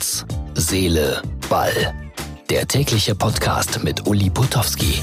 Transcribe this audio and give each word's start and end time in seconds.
Herz, 0.00 0.24
Seele, 0.54 1.20
Ball. 1.50 1.92
Der 2.48 2.66
tägliche 2.66 3.14
Podcast 3.14 3.84
mit 3.84 4.06
Uli 4.06 4.30
Putowski. 4.30 5.02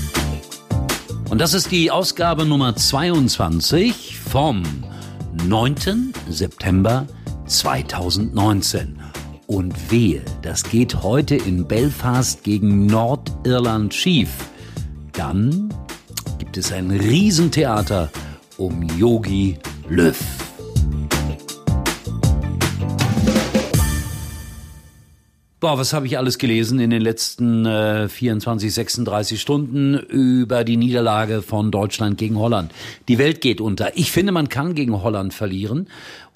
Und 1.29 1.39
das 1.39 1.53
ist 1.53 1.71
die 1.71 1.91
Ausgabe 1.91 2.45
Nummer 2.45 2.75
22 2.75 4.17
vom 4.17 4.63
9. 5.45 6.13
September 6.27 7.05
2019. 7.45 8.99
Und 9.45 9.91
wehe, 9.91 10.23
das 10.41 10.63
geht 10.63 11.03
heute 11.03 11.35
in 11.35 11.67
Belfast 11.67 12.43
gegen 12.43 12.87
Nordirland 12.87 13.93
schief. 13.93 14.29
Dann 15.13 15.71
gibt 16.39 16.57
es 16.57 16.71
ein 16.71 16.89
Riesentheater 16.89 18.09
um 18.57 18.81
Yogi 18.97 19.59
Löw. 19.89 20.17
Boah, 25.59 25.79
was 25.79 25.91
habe 25.91 26.05
ich 26.05 26.19
alles 26.19 26.37
gelesen 26.37 26.79
in 26.79 26.91
den 26.91 27.01
letzten 27.01 27.65
äh, 27.65 28.07
24, 28.07 28.71
36 28.71 29.41
Stunden 29.41 29.95
über 29.95 30.63
die 30.63 30.77
Niederlage 30.77 31.41
von 31.41 31.71
Deutschland 31.71 32.19
gegen 32.19 32.37
Holland. 32.37 32.71
Die 33.07 33.17
Welt 33.17 33.41
geht 33.41 33.59
unter. 33.59 33.97
Ich 33.97 34.11
finde, 34.11 34.31
man 34.31 34.49
kann 34.49 34.75
gegen 34.75 35.01
Holland 35.01 35.33
verlieren. 35.33 35.87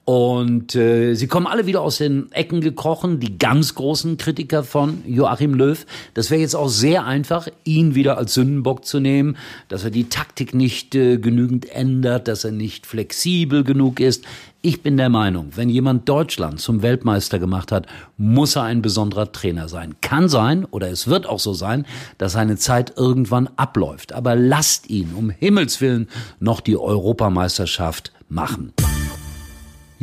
Und 0.03 0.75
äh, 0.75 1.13
sie 1.13 1.27
kommen 1.27 1.45
alle 1.45 1.67
wieder 1.67 1.81
aus 1.81 1.99
den 1.99 2.31
Ecken 2.31 2.59
gekrochen, 2.59 3.19
die 3.19 3.37
ganz 3.37 3.75
großen 3.75 4.17
Kritiker 4.17 4.63
von 4.63 5.03
Joachim 5.05 5.53
Löw. 5.53 5.85
Das 6.15 6.31
wäre 6.31 6.41
jetzt 6.41 6.55
auch 6.55 6.69
sehr 6.69 7.05
einfach, 7.05 7.47
ihn 7.65 7.93
wieder 7.93 8.17
als 8.17 8.33
Sündenbock 8.33 8.83
zu 8.83 8.99
nehmen, 8.99 9.37
dass 9.67 9.83
er 9.83 9.91
die 9.91 10.09
Taktik 10.09 10.55
nicht 10.55 10.95
äh, 10.95 11.17
genügend 11.17 11.69
ändert, 11.69 12.27
dass 12.27 12.43
er 12.43 12.51
nicht 12.51 12.87
flexibel 12.87 13.63
genug 13.63 13.99
ist. 13.99 14.25
Ich 14.63 14.81
bin 14.81 14.97
der 14.97 15.09
Meinung, 15.09 15.51
wenn 15.55 15.69
jemand 15.69 16.09
Deutschland 16.09 16.59
zum 16.59 16.81
Weltmeister 16.81 17.37
gemacht 17.37 17.71
hat, 17.71 17.85
muss 18.17 18.55
er 18.55 18.63
ein 18.63 18.81
besonderer 18.81 19.31
Trainer 19.31 19.69
sein. 19.69 19.95
Kann 20.01 20.29
sein, 20.29 20.65
oder 20.65 20.89
es 20.89 21.07
wird 21.07 21.27
auch 21.27 21.39
so 21.39 21.53
sein, 21.53 21.85
dass 22.17 22.33
seine 22.33 22.57
Zeit 22.57 22.93
irgendwann 22.97 23.49
abläuft. 23.55 24.13
Aber 24.13 24.35
lasst 24.35 24.89
ihn 24.89 25.13
um 25.15 25.29
Himmels 25.29 25.79
Willen 25.79 26.09
noch 26.39 26.59
die 26.59 26.77
Europameisterschaft 26.77 28.11
machen. 28.29 28.73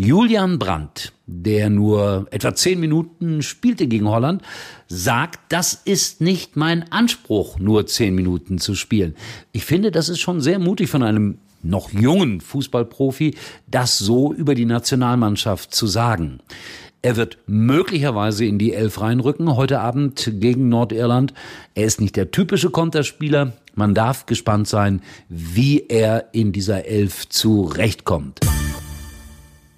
Julian 0.01 0.61
Brandt, 0.61 1.13
der 1.27 1.71
nur 1.71 2.29
etwa 2.31 2.55
zehn 2.55 2.79
Minuten 2.79 3.43
spielte 3.43 3.89
gegen 3.89 4.07
Holland, 4.07 4.43
sagt, 4.87 5.41
das 5.49 5.75
ist 5.75 6.21
nicht 6.21 6.57
mein 6.57 6.93
Anspruch, 6.93 7.59
nur 7.59 7.85
zehn 7.89 8.15
Minuten 8.15 8.59
zu 8.59 8.77
spielen. 8.77 9.17
Ich 9.51 9.65
finde, 9.65 9.91
das 9.91 10.09
ist 10.09 10.21
schon 10.21 10.41
sehr 10.41 10.61
mutig 10.61 10.89
von 10.89 11.03
einem 11.03 11.39
noch 11.65 11.93
jungen 11.93 12.41
Fußballprofi, 12.41 13.35
das 13.67 13.99
so 13.99 14.33
über 14.33 14.55
die 14.55 14.67
Nationalmannschaft 14.67 15.75
zu 15.75 15.89
sagen. 15.89 16.39
Er 17.03 17.17
wird 17.17 17.39
möglicherweise 17.49 18.45
in 18.45 18.61
die 18.61 18.75
Elf 18.75 19.01
reinrücken 19.01 19.57
heute 19.57 19.81
Abend 19.81 20.31
gegen 20.35 20.69
Nordirland. 20.69 21.35
Er 21.75 21.87
ist 21.87 22.01
nicht 22.01 22.15
der 22.15 22.31
typische 22.31 22.71
Konterspieler. 22.71 23.55
Man 23.75 23.95
darf 23.95 24.27
gespannt 24.27 24.69
sein, 24.69 25.03
wie 25.29 25.87
er 25.89 26.29
in 26.31 26.53
dieser 26.53 26.85
Elf 26.85 27.29
zurechtkommt. 27.29 28.39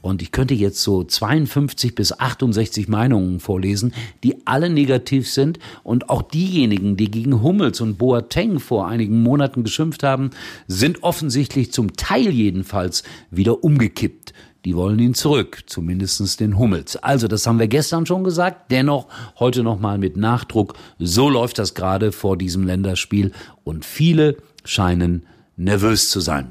Und 0.02 0.22
ich 0.22 0.32
könnte 0.32 0.54
jetzt 0.54 0.82
so 0.82 1.04
52 1.04 1.94
bis 1.94 2.18
68 2.18 2.88
Meinungen 2.88 3.40
vorlesen, 3.40 3.92
die 4.24 4.46
alle 4.46 4.70
negativ 4.70 5.30
sind. 5.30 5.58
Und 5.82 6.08
auch 6.08 6.22
diejenigen, 6.22 6.96
die 6.96 7.10
gegen 7.10 7.42
Hummels 7.42 7.80
und 7.80 7.98
Boateng 7.98 8.60
vor 8.60 8.88
einigen 8.88 9.22
Monaten 9.22 9.64
geschimpft 9.64 10.02
haben, 10.02 10.30
sind 10.66 11.02
offensichtlich 11.02 11.72
zum 11.72 11.94
Teil 11.94 12.30
jedenfalls 12.30 13.02
wieder 13.30 13.62
umgekippt. 13.62 14.32
Die 14.64 14.76
wollen 14.76 14.98
ihn 14.98 15.14
zurück, 15.14 15.62
zumindestens 15.66 16.36
den 16.36 16.58
Hummels. 16.58 16.96
Also, 16.96 17.28
das 17.28 17.46
haben 17.46 17.58
wir 17.58 17.68
gestern 17.68 18.04
schon 18.04 18.24
gesagt. 18.24 18.70
Dennoch 18.70 19.06
heute 19.38 19.62
nochmal 19.62 19.96
mit 19.96 20.16
Nachdruck. 20.16 20.74
So 20.98 21.30
läuft 21.30 21.58
das 21.58 21.74
gerade 21.74 22.12
vor 22.12 22.36
diesem 22.36 22.66
Länderspiel. 22.66 23.32
Und 23.64 23.86
viele 23.86 24.36
scheinen 24.64 25.26
nervös 25.56 26.10
zu 26.10 26.20
sein. 26.20 26.50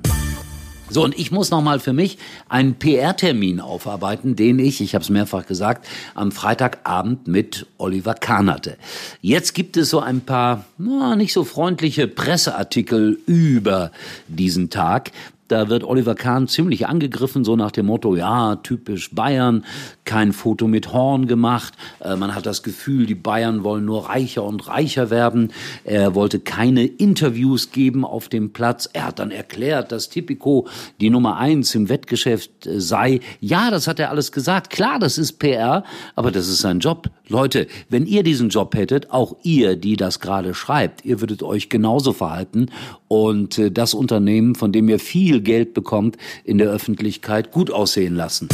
So, 0.90 1.04
und 1.04 1.18
ich 1.18 1.32
muss 1.32 1.52
nochmal 1.52 1.80
für 1.80 1.94
mich 1.94 2.18
einen 2.48 2.76
PR-Termin 2.76 3.60
aufarbeiten, 3.60 4.36
den 4.36 4.58
ich, 4.58 4.82
ich 4.82 4.96
habe 4.96 5.04
es 5.04 5.10
mehrfach 5.10 5.46
gesagt, 5.46 5.88
am 6.16 6.32
Freitagabend 6.32 7.28
mit 7.28 7.68
Oliver 7.78 8.16
Kahn 8.16 8.50
hatte. 8.50 8.78
Jetzt 9.22 9.54
gibt 9.54 9.78
es 9.78 9.90
so 9.90 10.00
ein 10.00 10.22
paar 10.22 10.66
na, 10.78 11.16
nicht 11.16 11.34
so 11.34 11.44
freundliche 11.44 12.08
Presseartikel 12.08 13.20
über 13.28 13.92
diesen 14.28 14.70
Tag. 14.70 15.12
Da 15.48 15.68
wird 15.68 15.84
Oliver 15.84 16.14
Kahn 16.14 16.48
ziemlich 16.48 16.88
angegriffen, 16.88 17.44
so 17.44 17.56
nach 17.56 17.72
dem 17.72 17.88
Motto, 17.88 18.16
ja, 18.16 18.58
typisch 18.58 19.14
Bayern, 19.14 19.66
kein 20.09 20.34
Foto 20.34 20.68
mit 20.68 20.92
Horn 20.92 21.28
gemacht. 21.28 21.75
Äh, 22.00 22.16
man 22.16 22.34
hat 22.34 22.47
das 22.47 22.64
Gefühl, 22.64 23.06
die 23.06 23.14
Bayern 23.14 23.64
wollen 23.64 23.86
nur 23.86 24.09
reicher 24.09 24.44
und 24.44 24.68
reicher 24.68 25.12
werden. 25.12 25.53
Er 25.84 26.16
wollte 26.16 26.40
keine 26.40 26.84
Interviews 26.86 27.72
geben 27.72 28.03
auf 28.03 28.28
dem 28.28 28.52
Platz. 28.52 28.90
Er 28.92 29.06
hat 29.06 29.20
dann 29.20 29.30
erklärt, 29.30 29.92
dass 29.92 30.09
Tipico 30.09 30.68
die 31.00 31.12
Nummer 31.12 31.38
eins 31.38 31.75
im 31.75 31.90
Wettgeschäft 31.90 32.66
äh, 32.66 32.81
sei. 32.81 33.20
Ja, 33.40 33.70
das 33.70 33.88
hat 33.88 34.00
er 34.00 34.09
alles 34.09 34.31
gesagt. 34.31 34.72
Klar, 34.72 34.97
das 34.97 35.20
ist 35.20 35.34
PR, 35.34 35.84
aber 36.16 36.31
das 36.31 36.47
ist 36.47 36.62
sein 36.62 36.80
Job. 36.80 37.12
Leute, 37.28 37.68
wenn 37.90 38.08
ihr 38.08 38.24
diesen 38.24 38.50
Job 38.50 38.74
hättet, 38.74 39.12
auch 39.12 39.36
ihr, 39.44 39.76
die 39.76 39.96
das 39.96 40.20
gerade 40.20 40.56
schreibt, 40.56 41.06
ihr 41.06 41.22
würdet 41.22 41.44
euch 41.44 41.70
genauso 41.70 42.14
verhalten 42.14 42.72
und 43.08 43.59
äh, 43.59 43.70
das 43.70 43.94
Unternehmen, 43.94 44.56
von 44.56 44.72
dem 44.72 44.90
ihr 44.90 44.97
viel 44.97 45.41
Geld 45.41 45.76
bekommt, 45.76 46.18
in 46.44 46.58
der 46.58 46.70
Öffentlichkeit 46.72 47.52
gut 47.52 47.70
aussehen 47.70 48.16
lassen. 48.16 48.50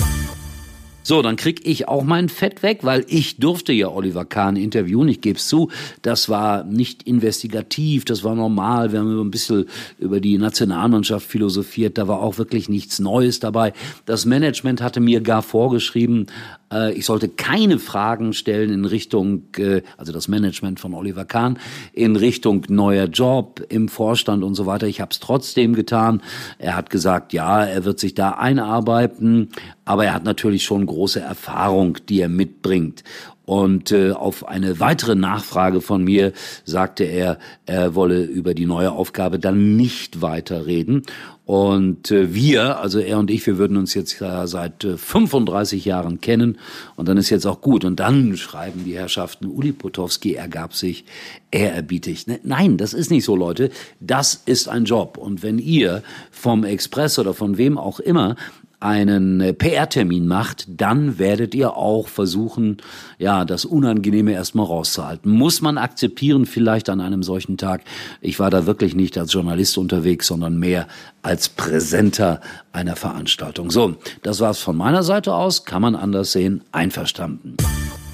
So, 1.07 1.21
dann 1.21 1.35
krieg 1.35 1.67
ich 1.67 1.87
auch 1.87 2.03
mein 2.03 2.29
Fett 2.29 2.63
weg, 2.63 2.79
weil 2.81 3.05
ich 3.07 3.37
durfte 3.37 3.71
ja 3.73 3.89
Oliver 3.89 4.25
Kahn 4.25 4.55
interviewen. 4.55 5.07
Ich 5.07 5.21
gebe 5.21 5.37
zu, 5.37 5.69
das 6.01 6.29
war 6.29 6.63
nicht 6.63 7.03
investigativ, 7.03 8.05
das 8.05 8.23
war 8.23 8.33
normal. 8.33 8.91
Wir 8.91 9.01
haben 9.01 9.21
ein 9.21 9.29
bisschen 9.29 9.67
über 9.99 10.19
die 10.19 10.39
Nationalmannschaft 10.39 11.27
philosophiert. 11.27 11.99
Da 11.99 12.07
war 12.07 12.23
auch 12.23 12.39
wirklich 12.39 12.69
nichts 12.69 12.97
Neues 12.97 13.39
dabei. 13.39 13.73
Das 14.07 14.25
Management 14.25 14.81
hatte 14.81 14.99
mir 14.99 15.21
gar 15.21 15.43
vorgeschrieben, 15.43 16.25
äh, 16.71 16.93
ich 16.93 17.05
sollte 17.05 17.29
keine 17.29 17.79
Fragen 17.79 18.33
stellen 18.33 18.71
in 18.71 18.85
Richtung, 18.85 19.43
äh, 19.57 19.81
also 19.97 20.11
das 20.11 20.27
Management 20.27 20.79
von 20.79 20.93
Oliver 20.93 21.25
Kahn, 21.25 21.59
in 21.93 22.15
Richtung 22.15 22.65
neuer 22.69 23.05
Job 23.05 23.65
im 23.69 23.87
Vorstand 23.87 24.43
und 24.43 24.55
so 24.55 24.65
weiter. 24.65 24.87
Ich 24.87 25.01
habe 25.01 25.11
es 25.11 25.19
trotzdem 25.19 25.73
getan. 25.73 26.21
Er 26.57 26.75
hat 26.75 26.89
gesagt, 26.89 27.33
ja, 27.33 27.63
er 27.63 27.85
wird 27.85 27.99
sich 27.99 28.13
da 28.13 28.31
einarbeiten, 28.31 29.49
aber 29.85 30.05
er 30.05 30.13
hat 30.13 30.23
natürlich 30.23 30.63
schon 30.63 30.85
große 30.85 31.19
Erfahrung, 31.19 31.97
die 32.09 32.21
er 32.21 32.29
mitbringt. 32.29 33.03
Und 33.45 33.91
äh, 33.91 34.11
auf 34.11 34.47
eine 34.47 34.79
weitere 34.79 35.15
Nachfrage 35.15 35.81
von 35.81 36.03
mir 36.03 36.33
sagte 36.63 37.03
er, 37.03 37.37
er 37.65 37.95
wolle 37.95 38.23
über 38.23 38.53
die 38.53 38.65
neue 38.65 38.91
Aufgabe 38.91 39.39
dann 39.39 39.75
nicht 39.75 40.21
weiterreden. 40.21 41.03
Und 41.45 42.09
äh, 42.09 42.33
wir, 42.33 42.79
also 42.79 42.97
er 42.97 43.19
und 43.19 43.29
ich, 43.29 43.45
wir 43.45 43.59
würden 43.59 43.77
uns 43.77 43.93
jetzt 43.93 44.19
ja 44.19 44.47
seit 44.47 44.83
äh, 44.83 44.97
35 44.97 45.85
Jahren 45.85 46.19
kennen 46.19 46.57
und 46.95 47.07
dann 47.07 47.17
ist 47.17 47.29
jetzt 47.29 47.45
auch 47.45 47.61
gut. 47.61 47.85
Und 47.85 47.99
dann 47.99 48.35
schreiben 48.35 48.83
die 48.83 48.95
Herrschaften, 48.95 49.45
Uli 49.45 49.71
Potowski 49.71 50.33
ergab 50.33 50.73
sich 50.73 51.05
ehrerbietig. 51.51 52.25
Ne? 52.25 52.39
Nein, 52.43 52.77
das 52.77 52.93
ist 52.93 53.11
nicht 53.11 53.25
so, 53.25 53.35
Leute. 53.35 53.69
Das 53.99 54.41
ist 54.45 54.67
ein 54.67 54.85
Job. 54.85 55.19
Und 55.19 55.43
wenn 55.43 55.59
ihr 55.59 56.01
vom 56.31 56.63
Express 56.63 57.19
oder 57.19 57.35
von 57.35 57.59
wem 57.59 57.77
auch 57.77 57.99
immer 57.99 58.35
einen 58.79 59.41
äh, 59.41 59.53
PR-Termin 59.53 60.27
macht, 60.27 60.65
dann 60.67 61.17
werdet 61.19 61.55
ihr 61.55 61.75
auch 61.75 62.07
versuchen, 62.07 62.77
ja, 63.17 63.45
das 63.45 63.65
Unangenehme 63.65 64.33
erstmal 64.33 64.65
rauszuhalten. 64.65 65.31
Muss 65.31 65.61
man 65.61 65.77
akzeptieren, 65.77 66.45
vielleicht 66.45 66.89
an 66.89 67.01
einem 67.01 67.23
solchen 67.23 67.57
Tag. 67.57 67.81
Ich 68.21 68.39
war 68.39 68.49
da 68.49 68.65
wirklich 68.65 68.95
nicht 68.95 69.17
als 69.17 69.33
Journalist 69.33 69.77
unterwegs, 69.77 70.27
sondern 70.27 70.57
mehr 70.57 70.87
als 71.21 71.49
Präsenter 71.49 72.41
einer 72.71 72.95
Veranstaltung. 72.95 73.71
So, 73.71 73.95
das 74.23 74.39
war's 74.39 74.59
von 74.59 74.75
meiner 74.75 75.03
Seite 75.03 75.33
aus. 75.33 75.65
Kann 75.65 75.81
man 75.81 75.95
anders 75.95 76.31
sehen. 76.31 76.63
Einverstanden. 76.71 77.57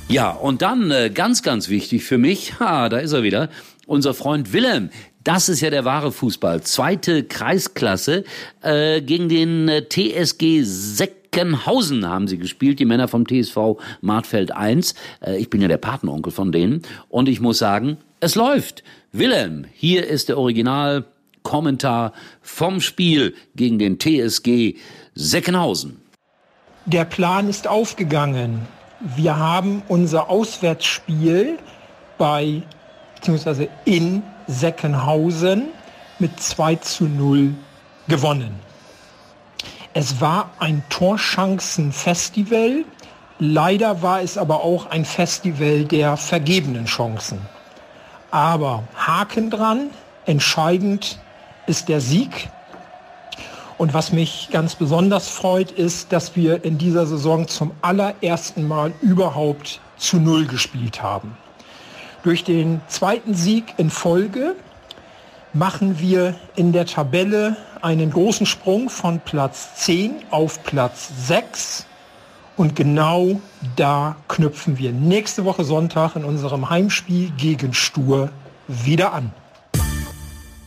Ja, 0.07 0.31
und 0.31 0.61
dann 0.61 0.91
äh, 0.91 1.09
ganz, 1.09 1.41
ganz 1.41 1.69
wichtig 1.69 2.03
für 2.03 2.17
mich, 2.17 2.59
ha, 2.59 2.89
da 2.89 2.97
ist 2.97 3.13
er 3.13 3.23
wieder, 3.23 3.49
unser 3.87 4.13
Freund 4.13 4.51
Willem, 4.51 4.89
das 5.23 5.49
ist 5.49 5.61
ja 5.61 5.69
der 5.69 5.85
wahre 5.85 6.11
Fußball. 6.11 6.61
Zweite 6.61 7.23
Kreisklasse 7.23 8.23
äh, 8.61 9.01
gegen 9.01 9.29
den 9.29 9.67
äh, 9.67 9.83
TSG 9.87 10.63
Seckenhausen 10.63 12.07
haben 12.07 12.27
sie 12.27 12.37
gespielt, 12.37 12.79
die 12.79 12.85
Männer 12.85 13.07
vom 13.07 13.27
TSV 13.27 13.77
Martfeld 14.01 14.51
1. 14.51 14.95
Äh, 15.21 15.37
ich 15.37 15.49
bin 15.49 15.61
ja 15.61 15.67
der 15.67 15.77
Patenonkel 15.77 16.31
von 16.31 16.51
denen. 16.51 16.81
Und 17.09 17.29
ich 17.29 17.39
muss 17.39 17.59
sagen, 17.59 17.97
es 18.19 18.35
läuft. 18.35 18.83
Willem, 19.11 19.65
hier 19.73 20.07
ist 20.07 20.29
der 20.29 20.37
Originalkommentar 20.37 22.13
vom 22.41 22.81
Spiel 22.81 23.35
gegen 23.55 23.77
den 23.77 23.99
TSG 23.99 24.75
Seckenhausen. 25.13 26.01
Der 26.85 27.05
Plan 27.05 27.47
ist 27.47 27.67
aufgegangen. 27.67 28.61
Wir 29.15 29.37
haben 29.37 29.83
unser 29.87 30.29
Auswärtsspiel 30.29 31.57
bei 32.17 32.63
beziehungsweise 33.15 33.67
in 33.85 34.23
Seckenhausen 34.47 35.67
mit 36.19 36.39
2 36.39 36.75
zu 36.75 37.05
0 37.05 37.53
gewonnen. 38.07 38.59
Es 39.93 40.21
war 40.21 40.51
ein 40.59 40.83
Torchancenfestival 40.89 42.85
Leider 43.43 44.03
war 44.03 44.21
es 44.21 44.37
aber 44.37 44.63
auch 44.63 44.91
ein 44.91 45.03
Festival 45.03 45.85
der 45.85 46.15
vergebenen 46.15 46.85
Chancen. 46.85 47.39
Aber 48.29 48.83
Haken 48.95 49.49
dran, 49.49 49.89
entscheidend 50.27 51.17
ist 51.65 51.89
der 51.89 52.01
Sieg. 52.01 52.51
Und 53.79 53.95
was 53.95 54.11
mich 54.11 54.49
ganz 54.51 54.75
besonders 54.75 55.27
freut, 55.27 55.71
ist, 55.71 56.13
dass 56.13 56.35
wir 56.35 56.63
in 56.63 56.77
dieser 56.77 57.07
Saison 57.07 57.47
zum 57.47 57.71
allerersten 57.81 58.67
Mal 58.67 58.93
überhaupt 59.01 59.81
zu 59.97 60.17
Null 60.17 60.45
gespielt 60.45 61.01
haben. 61.01 61.35
Durch 62.23 62.43
den 62.43 62.81
zweiten 62.87 63.33
Sieg 63.33 63.73
in 63.77 63.89
Folge 63.89 64.55
machen 65.53 65.99
wir 65.99 66.35
in 66.55 66.71
der 66.71 66.85
Tabelle 66.85 67.57
einen 67.81 68.11
großen 68.11 68.45
Sprung 68.45 68.89
von 68.89 69.19
Platz 69.19 69.75
10 69.77 70.11
auf 70.29 70.63
Platz 70.63 71.11
6 71.25 71.85
und 72.57 72.75
genau 72.75 73.41
da 73.75 74.17
knüpfen 74.27 74.77
wir 74.77 74.91
nächste 74.91 75.45
Woche 75.45 75.63
Sonntag 75.63 76.15
in 76.15 76.23
unserem 76.23 76.69
Heimspiel 76.69 77.31
gegen 77.37 77.73
Stur 77.73 78.29
wieder 78.67 79.13
an. 79.13 79.33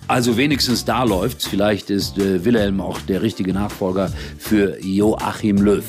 Also 0.09 0.37
wenigstens 0.37 0.85
da 0.85 1.05
läuft's. 1.05 1.47
Vielleicht 1.47 1.89
ist 1.89 2.19
äh, 2.19 2.45
Wilhelm 2.45 2.81
auch 2.81 3.01
der 3.01 3.23
richtige 3.23 3.55
Nachfolger 3.55 4.13
für 4.39 4.79
Joachim 4.85 5.59
Löw. 5.59 5.85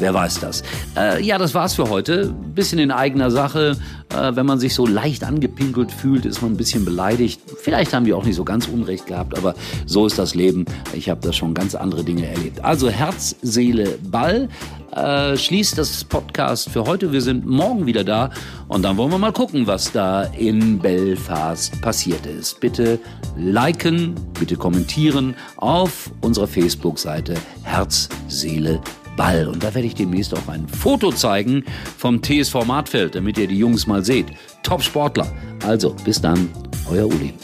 Wer 0.00 0.14
weiß 0.14 0.40
das. 0.40 0.62
Äh, 0.96 1.22
ja, 1.22 1.36
das 1.36 1.54
war's 1.54 1.74
für 1.74 1.90
heute. 1.90 2.32
Bisschen 2.54 2.78
in 2.78 2.90
eigener 2.90 3.30
Sache. 3.30 3.76
Äh, 4.08 4.34
wenn 4.34 4.46
man 4.46 4.58
sich 4.58 4.74
so 4.74 4.86
leicht 4.86 5.24
angepinkelt 5.24 5.92
fühlt, 5.92 6.24
ist 6.24 6.40
man 6.40 6.52
ein 6.52 6.56
bisschen 6.56 6.86
beleidigt. 6.86 7.42
Vielleicht 7.62 7.92
haben 7.92 8.06
wir 8.06 8.16
auch 8.16 8.24
nicht 8.24 8.36
so 8.36 8.44
ganz 8.44 8.66
Unrecht 8.66 9.06
gehabt, 9.06 9.36
aber 9.36 9.54
so 9.84 10.06
ist 10.06 10.18
das 10.18 10.34
Leben. 10.34 10.64
Ich 10.94 11.10
habe 11.10 11.20
da 11.20 11.34
schon 11.34 11.52
ganz 11.52 11.74
andere 11.74 12.02
Dinge 12.02 12.26
erlebt. 12.26 12.64
Also 12.64 12.88
Herz, 12.88 13.36
Seele, 13.42 13.98
Ball. 14.02 14.48
Äh, 14.92 15.36
schließt 15.36 15.78
das 15.78 16.02
Podcast 16.02 16.70
für 16.70 16.84
heute. 16.84 17.12
Wir 17.12 17.20
sind 17.20 17.46
morgen 17.46 17.86
wieder 17.86 18.02
da 18.02 18.30
und 18.68 18.82
dann 18.82 18.96
wollen 18.96 19.12
wir 19.12 19.18
mal 19.18 19.32
gucken, 19.32 19.66
was 19.66 19.92
da 19.92 20.24
in 20.24 20.78
Belfast 20.80 21.80
passiert 21.80 22.26
ist. 22.26 22.58
Bitte 22.58 22.98
liken, 23.36 24.14
bitte 24.38 24.56
kommentieren 24.56 25.36
auf 25.58 26.10
unserer 26.22 26.48
Facebook-Seite 26.48 27.34
Herz, 27.62 28.08
Seele, 28.26 28.80
Ball. 29.16 29.48
Und 29.48 29.62
da 29.62 29.74
werde 29.74 29.86
ich 29.86 29.94
demnächst 29.94 30.34
auch 30.34 30.48
ein 30.48 30.66
Foto 30.68 31.12
zeigen 31.12 31.64
vom 31.96 32.22
TSV 32.22 32.64
Martfeld, 32.66 33.14
damit 33.14 33.38
ihr 33.38 33.46
die 33.46 33.58
Jungs 33.58 33.86
mal 33.86 34.04
seht. 34.04 34.26
Top 34.62 34.82
Sportler. 34.82 35.30
Also, 35.66 35.94
bis 36.04 36.20
dann, 36.20 36.48
euer 36.90 37.06
Uli. 37.06 37.34